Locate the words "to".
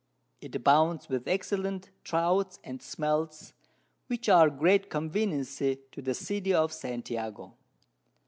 5.91-6.01